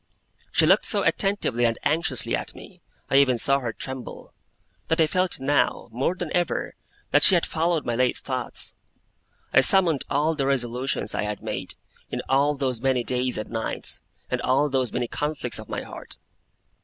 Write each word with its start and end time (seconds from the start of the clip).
She 0.51 0.65
looked 0.65 0.85
so 0.87 1.03
attentively 1.03 1.63
and 1.63 1.77
anxiously 1.83 2.35
at 2.35 2.55
me 2.55 2.81
(I 3.11 3.17
even 3.17 3.37
saw 3.37 3.59
her 3.59 3.71
tremble), 3.71 4.33
that 4.87 4.99
I 4.99 5.05
felt 5.05 5.39
now, 5.39 5.89
more 5.91 6.15
than 6.15 6.35
ever, 6.35 6.73
that 7.11 7.21
she 7.21 7.35
had 7.35 7.45
followed 7.45 7.85
my 7.85 7.95
late 7.95 8.17
thoughts. 8.17 8.73
I 9.53 9.61
summoned 9.61 10.03
all 10.09 10.33
the 10.33 10.47
resolutions 10.47 11.13
I 11.13 11.21
had 11.25 11.43
made, 11.43 11.75
in 12.09 12.23
all 12.27 12.55
those 12.55 12.81
many 12.81 13.03
days 13.03 13.37
and 13.37 13.51
nights, 13.51 14.01
and 14.31 14.41
all 14.41 14.69
those 14.69 14.91
many 14.91 15.07
conflicts 15.07 15.59
of 15.59 15.69
my 15.69 15.83
heart. 15.83 16.17